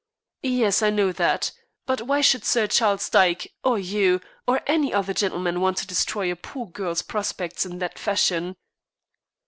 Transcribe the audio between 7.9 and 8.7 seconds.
fashion?"